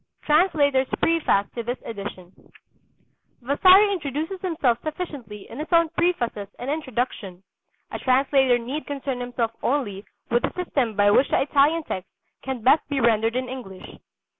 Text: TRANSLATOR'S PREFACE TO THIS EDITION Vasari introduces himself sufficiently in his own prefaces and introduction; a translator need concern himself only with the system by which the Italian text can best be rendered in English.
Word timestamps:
TRANSLATOR'S 0.23 0.87
PREFACE 0.99 1.45
TO 1.53 1.61
THIS 1.61 1.77
EDITION 1.85 2.31
Vasari 3.43 3.93
introduces 3.93 4.41
himself 4.41 4.79
sufficiently 4.83 5.47
in 5.47 5.59
his 5.59 5.67
own 5.71 5.89
prefaces 5.89 6.47
and 6.57 6.71
introduction; 6.71 7.43
a 7.91 7.99
translator 7.99 8.57
need 8.57 8.87
concern 8.87 9.19
himself 9.19 9.51
only 9.61 10.03
with 10.31 10.41
the 10.41 10.53
system 10.55 10.95
by 10.95 11.11
which 11.11 11.29
the 11.29 11.39
Italian 11.43 11.83
text 11.83 12.09
can 12.41 12.63
best 12.63 12.81
be 12.89 12.99
rendered 12.99 13.35
in 13.35 13.47
English. 13.47 13.99